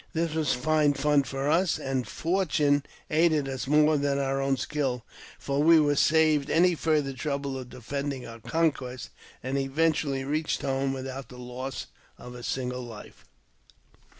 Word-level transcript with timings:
This 0.13 0.33
was 0.33 0.51
fine 0.55 0.95
fun 0.95 1.21
for 1.21 1.47
us, 1.47 1.77
and 1.77 2.07
Fortune 2.07 2.83
aided 3.11 3.47
us 3.47 3.67
more 3.67 3.97
than 3.99 4.17
our 4.17 4.41
own 4.41 4.57
skill, 4.57 5.05
for 5.37 5.61
we 5.61 5.79
were 5.79 5.95
saved 5.95 6.49
any 6.49 6.73
further 6.73 7.13
trouble 7.13 7.55
of 7.55 7.69
defending 7.69 8.25
our 8.25 8.39
conquest, 8.39 9.11
and 9.43 9.59
eventually 9.59 10.23
reached 10.23 10.63
home 10.63 10.91
without 10.91 11.29
the 11.29 11.37
loss 11.37 11.85
of 12.17 12.33
a 12.33 12.41
single 12.41 12.81
life. 12.81 13.25